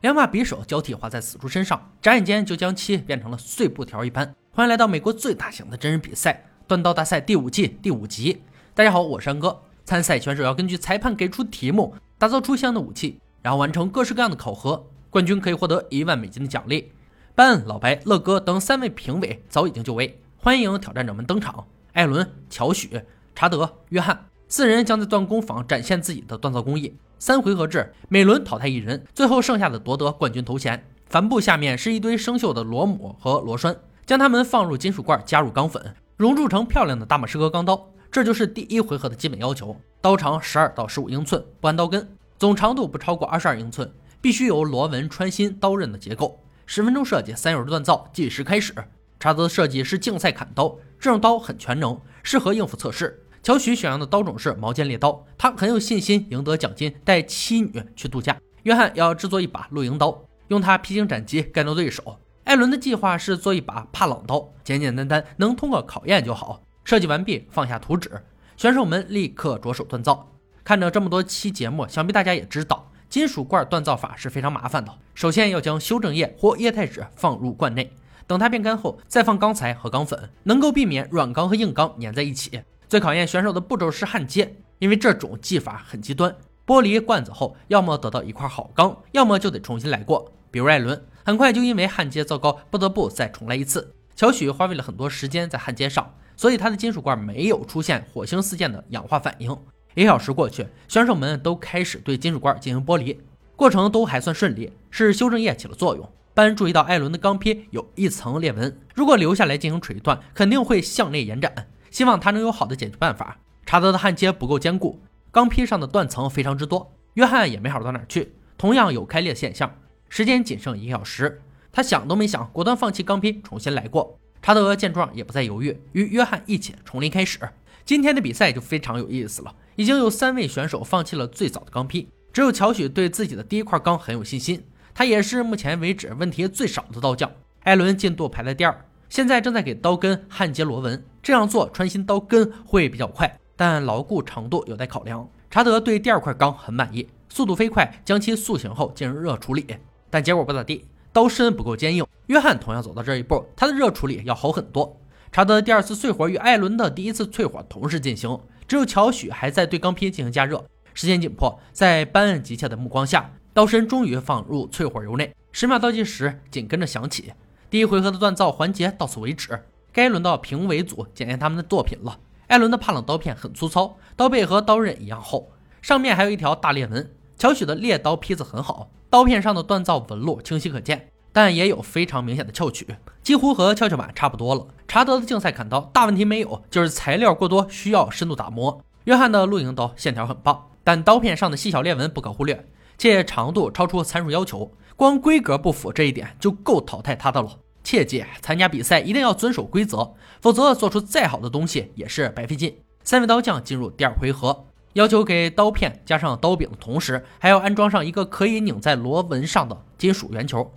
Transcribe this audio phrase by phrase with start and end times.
[0.00, 4.32] 两把匕首交替划在死猪身上，眨眼间就将其变成了碎布条一般。
[4.52, 8.40] 欢迎来到美国最大型的真人比赛——断刀大赛第五季第五集。
[8.74, 9.60] 大家好，我是安哥。
[9.84, 14.86] 参赛选手要根据裁判给出题目，打造出相应的武器，然后完成各式各样的考核。
[15.10, 16.92] 冠军可以获得一万美金的奖励。
[17.34, 21.66] 班、老白、乐哥等三位评委早已经就位，欢迎挑战者们登场。
[21.94, 23.02] 艾伦、乔许、
[23.34, 26.94] 查德、约翰四人将在锻工坊展现自己的锻造工艺。
[27.20, 30.88] 三回合制，每轮淘汰一人，最后剩下的夺得冠军头衔。
[31.08, 37.90] 帆布下面是一堆生锈的螺母和螺栓，将它们放入金属罐，加入钢粉，熔铸成漂亮的大马士革钢刀。
[38.10, 42.08] 这就是第一回合的基本要求：刀长十二到十五英寸，不按刀根，
[42.38, 46.40] 总长度不超过二十二英寸，必须有螺纹穿心刀刃的结构。
[46.66, 48.72] 十分钟设计，三小时锻造，计时开始。
[49.18, 53.24] 查德的设计是竞赛砍刀，这种刀很全能，适合应付测试。
[53.42, 58.36] 乔许选用的刀种是毛尖猎刀，他很有信心赢得奖金，带妻女去度假。
[58.64, 62.18] 约翰要制作一把露营刀，用它披荆斩棘，干掉对手。
[62.44, 66.62] 艾伦的计划是做一把帕朗刀，简简单单，能通过考验就好。
[66.84, 68.10] 设计完毕，放下图纸，
[68.56, 70.28] 选手们立刻着手锻造。
[70.64, 72.90] 看着这么多期节目，想必大家也知道。
[73.08, 74.92] 金属罐锻造法是非常麻烦的。
[75.14, 77.90] 首先要将修正液或液态纸放入罐内，
[78.26, 82.60] 等它变干后，再放钢材和钢粉，能够避免软钢和硬钢粘在一起。
[82.88, 86.34] 最考验选手的步骤是焊接，因为这种技法很极端。
[86.66, 90.32] 剥离罐子后，要么得到一块好钢，要么就得重新来过。
[90.50, 93.94] 比如艾伦，很快就因为焊接糟糕，不得不再重来一次。
[94.16, 99.54] 乔许花费了很多时间在焊接上，所以他的金属罐没有出现火星四溅的氧化反应。
[99.94, 103.20] 一小时过去，选手们都开始对金属罐进行剥离，
[103.54, 106.08] 过程都还算顺利，是修正液起了作用。
[106.32, 113.38] 班注意到艾伦的钢坯有一层裂纹，如果留下来进行锤断，肯定会向内延展，希望他能有好的解决办法。
[113.66, 115.00] 查德的焊接不够坚固，
[115.30, 116.92] 钢坯上的断层非常之多。
[117.14, 119.74] 约翰也没好到哪去，同样有开裂现象。
[120.08, 124.18] 时间仅剩一个小时，他想都没想，果断放弃钢坯，重新来过。
[124.40, 127.38] 查德见状也不再犹豫，与约翰一起从零开始。
[127.84, 129.54] 今天的比赛就非常有意思了。
[129.76, 134.64] 已经有三位选手放弃了最早的钢坯，只有乔许对自己的第一块钢很有信心。
[134.94, 137.30] 他也是目前为止问题最少的刀匠。
[137.64, 141.04] 艾伦进度排在第二，现在正在给刀根焊接螺纹。
[141.28, 145.28] 这样做穿心刀根会比较快，但牢固程度有待考量。
[145.50, 149.66] 查德对第二块钢很满意，速度飞快，将其塑形后进行热处理，
[150.08, 152.06] 但结果不咋地，刀身不够坚硬。
[152.28, 154.98] 约翰同样走到这一步，他的热处理要好很多。
[155.30, 158.40] 查德第二次淬火与艾伦的第一次淬火同时进行。
[158.66, 165.34] 只有乔许还在对钢坯进行加热，时间紧迫，在班恩急切的目光下，刀身终于放入淬火油内。
[165.52, 167.34] 十秒倒计时紧跟着响起，
[167.68, 169.62] 第一回合的锻造环节到此为止，
[169.98, 172.20] 该轮到评委组检验他们的作品了。
[172.46, 175.50] 艾伦的帕朗刀片很粗糙，刀背和刀刃一样厚，
[175.82, 177.10] 上面还有一条大裂纹。
[177.36, 182.86] 乔许的猎刀坯子很好，刀片上的锻造纹路清晰可见，但也有非常明显的翘曲，
[183.24, 184.68] 几乎和跷跷板差不多了。
[184.86, 188.80] 查德的竞赛砍刀大问题没有，就是材料过多，需要深度打磨。
[189.06, 197.58] 约翰的露营刀线条很棒，但刀片上的细小裂纹不可忽略，且长度超出参数要求，光规格不符这一点就够淘汰他的了。
[197.88, 200.12] 切记，参加比赛一定要遵守规则，
[200.42, 202.76] 否则做出再好的东西也是白费劲。
[203.02, 210.70] 三位刀匠进入第二回合，要求给刀片加上刀柄的同时，还要安装上一个可以拧在螺纹上的金属圆球。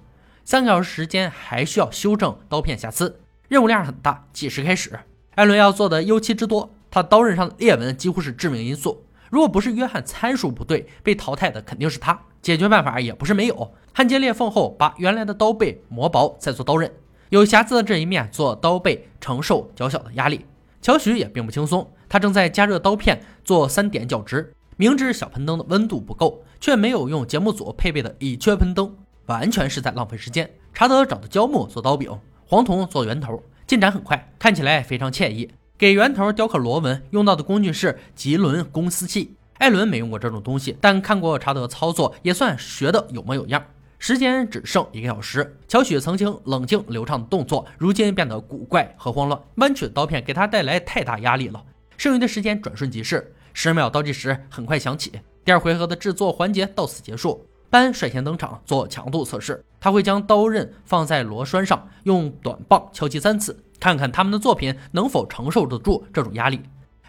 [0.45, 3.19] 三个小时时间，还需要修正刀片瑕疵。
[3.49, 4.97] 任务量很大，计时开始。
[5.35, 9.03] 艾伦要做的油漆之多，他刀刃上的裂纹几乎是致命因素。
[9.29, 12.17] 如果不是约翰参数不对，被淘汰的肯定是他。
[12.41, 16.89] 解决办法也不是没有，焊接裂缝后，把原来的刀背磨薄，再做刀刃。
[17.31, 20.45] 有瑕疵的这一面做刀背，承受较小的压力。
[20.81, 28.93] 乔许也并不轻松，他正在加热刀片做三点角直，明知小喷灯的温度不够，却没有用节目组配备的乙炔喷灯，
[29.27, 30.51] 完全是在浪费时间。
[30.73, 32.11] 查德找的胶木做刀柄。
[32.45, 35.49] 黄铜做圆头，进展很快，看起来非常惬意。
[35.77, 39.35] 给圆头雕刻螺纹用到的工具是棘轮公丝器。
[39.53, 43.63] 艾伦没用过这种东西，但看过查德操作，也算学的有模有样。
[44.03, 49.40] 时间只剩一个小时，乔许曾经冷静流畅的动作，如今变得古怪和慌乱。
[49.58, 51.64] 弯曲的刀片给他带来太大压力了。
[51.97, 55.11] 剩余的时间转瞬即逝，十秒倒计时很快响起。
[55.46, 57.46] 第二回合的制作环节到此结束。
[57.70, 66.59] 班率先登场做强度测试，他会将刀刃放在螺栓上，用短棒敲击三次，看看他们的作品能否承受得住这种压力。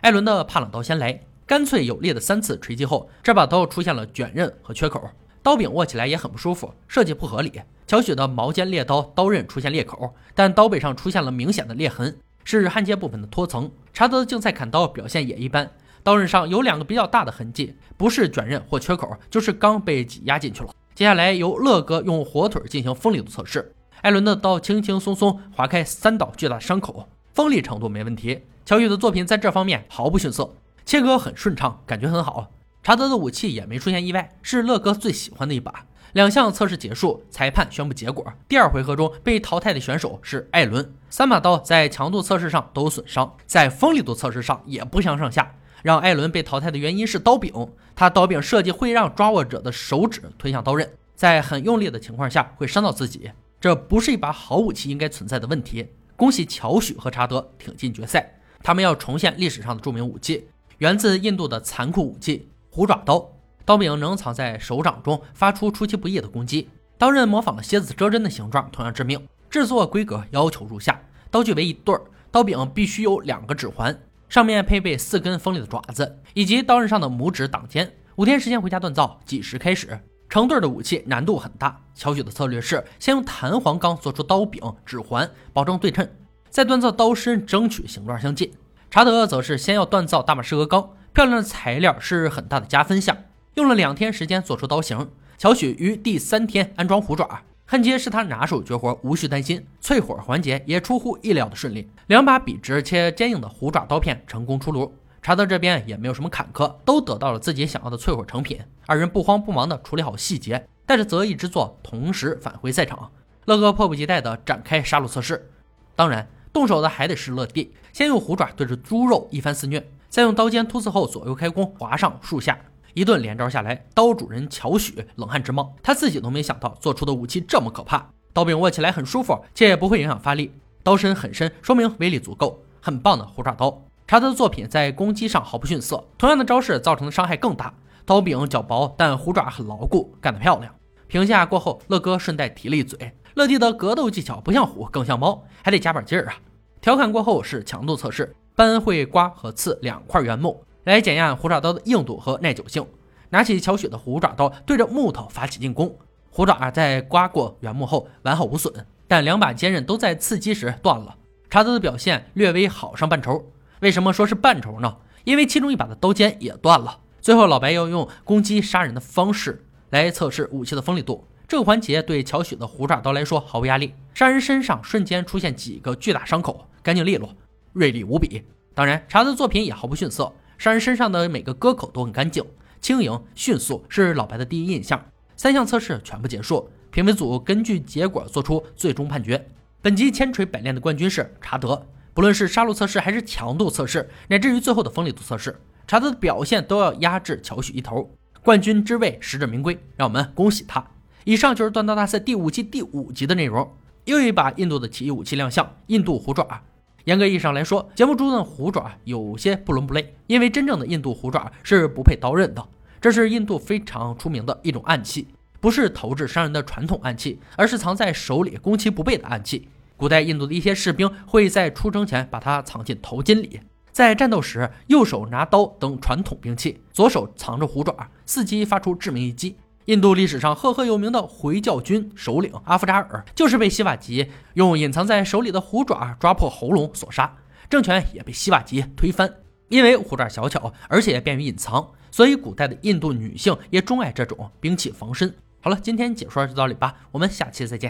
[0.02, 5.08] 艾伦的帕朗刀先来，干脆有力的三次锤击后，这把刀出现了卷刃和缺口，
[5.42, 7.60] 刀柄握起来也很不舒服，设计不合理。
[7.86, 13.70] 乔许的毛尖猎刀刀刃出现裂口，但刀背上出现了明显的裂痕，是焊接部分的脱层。
[13.92, 15.70] 查德的竞赛砍刀表现也一般。
[16.04, 20.70] 刀刃上有两个比较大的痕迹，不是卷刃或缺口，就是钢被挤压进去了。
[20.94, 28.42] 接下来由乐哥用火腿进行锋利度测试，艾伦的刀轻轻松松划开三道巨大的伤口，锋利程度没问题。
[28.64, 30.54] 乔宇的作品在这方面毫不逊色，
[30.84, 32.50] 切割很顺畅，感觉很好。
[32.82, 35.86] 查德的武器也没出现意外，是乐哥最喜欢的一把。
[36.14, 38.26] 两项测试结束，裁判宣布结果。
[38.48, 40.92] 第二回合中被淘汰的选手是艾伦。
[41.08, 45.54] 三把刀在强度测试上都有损伤，在锋利度测试上也不相上下。
[45.82, 47.52] 让艾伦被淘汰的原因是刀柄，
[47.94, 53.30] 他刀柄设计会让抓握者的手指推向刀刃，在很用力的情况下会伤到自己。
[53.60, 55.86] 这不是一把好武器应该存在的问题。
[56.16, 58.40] 恭喜乔许和查德挺进决赛。
[58.60, 63.30] 他们要重现历史上的著名武器，源自印度的残酷武器——虎爪刀。
[63.66, 66.70] 刀柄能藏在手掌中，发出出其不意的攻击。
[66.96, 69.20] 刀刃模仿蝎子蛰针的形状，同样致命。
[69.50, 70.98] 制作规格要求如下：
[71.30, 73.94] 刀具为一对儿，刀柄必须有两个指环，
[74.26, 77.92] 上面配备四根锋利的爪子，以及刀刃上的拇指挡尖。
[78.16, 80.00] 五天时间回家锻造，计时开始。
[80.30, 86.08] 成对的武器难度很大，乔许的策略是先用弹簧钢做出刀柄指环，保证对称。
[86.48, 88.50] 再锻造刀身，争取形状相近。
[88.90, 93.16] 查德则是先要锻造大马士革钢，漂亮的材料是很大的加分项。
[93.54, 95.10] 用了两天时间做出刀型。
[95.36, 99.66] 乔许于第三天安装虎爪，焊接是他拿手绝活，无需担心。
[99.82, 104.94] 淬火环节也出乎意料的顺利，两把笔直且坚硬的虎爪刀片成功出炉。
[105.20, 108.60] 查德这边也没有什么坎坷，都得到了自己想要的淬火成品。
[108.86, 113.10] 二人不慌不忙地处理好细节，带着择意之作，同时返回赛场。
[113.44, 115.50] 乐哥迫不及待地展开杀戮测试，
[115.94, 116.26] 当然。
[116.52, 119.82] 动手的还得是乐蒂，先用虎爪对着猪肉一番肆虐，
[120.12, 122.58] 再用刀尖突刺后左右开弓划上树下，
[122.92, 133.82] 一顿连招下来，刀主人乔许冷汗直冒，他自己都没想到做出的武器这么可怕，刀柄握起来很舒服，且不会影响发力，刀身很深，说明威力足够，很棒的虎爪刀。
[134.06, 137.72] 查德的作品在攻击上毫不逊色，同样的招式造成的伤害更大，
[138.04, 140.74] 刀柄较薄，但虎爪很牢固，干得漂亮。
[141.08, 143.16] 评价过后，乐哥顺带提了一嘴。
[143.32, 146.34] 乐蒂的格斗技巧不像虎，更像猫，还得加把劲儿啊！
[146.82, 152.86] 调侃过后是强度测试，班会刮和刺两块原木来检验虎爪刀的硬度和耐久性。
[153.30, 155.96] 拿起乔雪的虎爪刀，对着木头发起进攻。
[156.30, 161.16] 虎爪在刮过原木后完好无损，但两把尖刃都在刺击时断了。
[161.48, 163.50] 查德的表现略微好上半筹。
[163.80, 164.96] 为什么说是半筹呢？
[165.24, 166.98] 因为其中一把的刀尖也断了。
[167.20, 171.26] 最后老白要用攻击杀人的方式来测试武器的锋利度。
[171.48, 177.34] 这个环节对乔许的虎爪刀来说毫无压力，杀人身上瞬间出现几个巨大伤口，干净利落，
[177.72, 178.42] 锐利无比。
[178.74, 182.44] 当然，查德的作品也毫不逊色，杀人身上的每个割口都很干净、
[182.80, 185.04] 轻盈、迅速，是老白的第一印象。
[185.36, 189.46] 三项测试全部结束，评委组根据结果做出最终判决。
[189.80, 198.08] 本集千锤百炼的冠军是查德，不论是杀戮测试还是强度测试，乃至于最后的锋利度测试，查德的表现都要压制乔许一头。
[198.42, 200.84] 冠军之位实至名归，让我们恭喜他。
[201.24, 206.62] 以上就是锻刀大赛第五季第五集的内容，又一把印度的奇异武器亮相——印度虎爪。
[207.04, 212.64] 严格意义上来说，节目中的虎爪有些不伦不类，因为真正的印度虎爪是不配刀刃的。
[213.00, 215.26] 这是印度非常出名的一种暗器，
[215.60, 219.68] 不是投掷伤人的传统暗器，而是藏在手里攻其不备的暗器。
[219.96, 223.60] 古代印度的一些士兵会在出征前把它藏进头巾里，
[223.90, 229.56] 在战斗时右手拿刀等传统兵器，左手藏着虎爪，伺机发出致命一击。
[229.86, 237.36] 印度历史上赫赫有名的回教军首领阿夫扎尔，就是被希瓦吉用隐藏在手里的虎爪抓破喉咙所杀，
[237.68, 239.32] 政权也被希瓦吉推翻。
[239.68, 245.34] 因为虎爪小巧，而且便于隐藏，所以古代的印度女性也钟爱这种兵器防身。
[245.60, 247.80] 好了，今天解说就到这里吧，我们下期再见。